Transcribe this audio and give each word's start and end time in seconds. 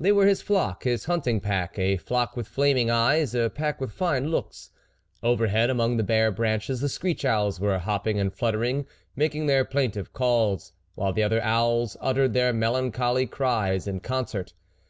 They 0.00 0.10
were 0.10 0.24
his 0.24 0.40
flock, 0.40 0.84
his 0.84 1.04
hunting 1.04 1.38
pack; 1.38 1.78
a 1.78 1.98
flock 1.98 2.34
with 2.34 2.48
flaming 2.48 2.90
eyes, 2.90 3.34
a 3.34 3.50
pack 3.50 3.78
with 3.78 4.00
looks 4.00 4.70
of 4.70 4.70
fire. 5.22 5.30
Overhead, 5.30 5.68
among 5.68 5.98
the 5.98 6.02
bare 6.02 6.30
branches, 6.32 6.80
the 6.80 6.88
screech 6.88 7.26
owls 7.26 7.60
were 7.60 7.78
hopping 7.78 8.18
and 8.18 8.32
fluttering, 8.32 8.86
making 9.14 9.44
their 9.48 9.66
plaintive 9.66 10.14
calls, 10.14 10.72
while 10.94 11.12
the 11.12 11.22
other 11.22 11.42
owls 11.42 11.94
utter 12.00 12.24
ed 12.24 12.32
their 12.32 12.54
melancholy 12.54 13.26
cries 13.26 13.86
in 13.86 14.00
concert. 14.00 14.54